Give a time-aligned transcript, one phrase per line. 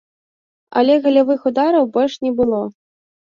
[0.79, 2.63] Але галявых удараў больш не было.